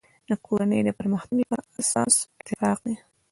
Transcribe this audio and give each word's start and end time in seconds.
د 0.29 0.31
کورنی 0.45 0.79
د 0.83 0.89
پرمختګ 0.99 1.35
لپاره 1.41 1.69
اساس 1.81 2.13
اتفاق 2.39 2.77
دی. 2.85 2.95